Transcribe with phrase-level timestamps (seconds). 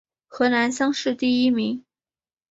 [0.25, 1.85] 河南乡试第一名。